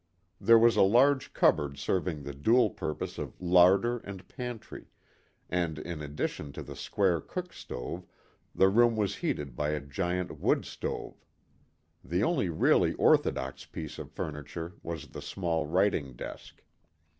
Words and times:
There 0.39 0.57
was 0.57 0.77
a 0.77 0.81
large 0.81 1.31
cupboard 1.31 1.77
serving 1.77 2.23
the 2.23 2.33
dual 2.33 2.71
purpose 2.71 3.19
of 3.19 3.39
larder 3.39 3.99
and 3.99 4.27
pantry, 4.27 4.87
and, 5.47 5.77
in 5.77 6.01
addition 6.01 6.51
to 6.53 6.63
the 6.63 6.75
square 6.75 7.21
cook 7.21 7.53
stove, 7.53 8.07
the 8.55 8.67
room 8.67 8.95
was 8.95 9.17
heated 9.17 9.55
by 9.55 9.69
a 9.69 9.79
giant 9.79 10.39
wood 10.39 10.65
stove. 10.65 11.23
The 12.03 12.23
only 12.23 12.49
really 12.49 12.93
orthodox 12.95 13.65
piece 13.67 13.99
of 13.99 14.11
furniture 14.11 14.73
was 14.81 15.09
the 15.09 15.21
small 15.21 15.67
writing 15.67 16.13
desk. 16.15 16.63